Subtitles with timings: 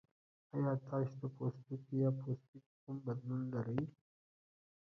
[0.55, 3.81] ایا تاسو د پوستکي یا پوستکي کوم بدلون لرئ؟